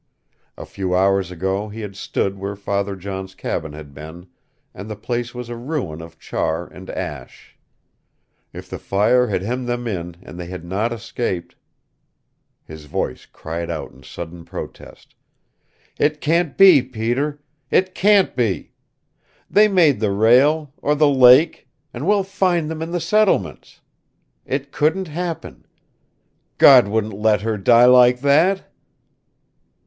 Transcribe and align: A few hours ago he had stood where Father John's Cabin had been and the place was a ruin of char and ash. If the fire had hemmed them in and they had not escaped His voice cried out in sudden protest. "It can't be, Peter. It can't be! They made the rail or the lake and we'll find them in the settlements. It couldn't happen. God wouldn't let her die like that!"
A 0.57 0.65
few 0.65 0.95
hours 0.95 1.29
ago 1.29 1.69
he 1.69 1.81
had 1.81 1.95
stood 1.95 2.35
where 2.39 2.55
Father 2.55 2.95
John's 2.95 3.35
Cabin 3.35 3.73
had 3.73 3.93
been 3.93 4.25
and 4.73 4.89
the 4.89 4.95
place 4.95 5.35
was 5.35 5.47
a 5.47 5.55
ruin 5.55 6.01
of 6.01 6.17
char 6.17 6.65
and 6.65 6.89
ash. 6.89 7.55
If 8.51 8.67
the 8.67 8.79
fire 8.79 9.27
had 9.27 9.43
hemmed 9.43 9.67
them 9.69 9.85
in 9.87 10.15
and 10.23 10.39
they 10.39 10.47
had 10.47 10.65
not 10.65 10.91
escaped 10.91 11.55
His 12.65 12.85
voice 12.85 13.27
cried 13.27 13.69
out 13.69 13.91
in 13.91 14.01
sudden 14.01 14.43
protest. 14.43 15.13
"It 15.99 16.19
can't 16.19 16.57
be, 16.57 16.81
Peter. 16.81 17.39
It 17.69 17.93
can't 17.93 18.35
be! 18.35 18.73
They 19.51 19.67
made 19.67 19.99
the 19.99 20.09
rail 20.11 20.73
or 20.77 20.95
the 20.95 21.07
lake 21.09 21.67
and 21.93 22.07
we'll 22.07 22.23
find 22.23 22.71
them 22.71 22.81
in 22.81 22.89
the 22.89 22.99
settlements. 22.99 23.81
It 24.47 24.71
couldn't 24.71 25.09
happen. 25.09 25.63
God 26.57 26.87
wouldn't 26.87 27.13
let 27.13 27.41
her 27.41 27.55
die 27.55 27.85
like 27.85 28.21
that!" 28.21 28.67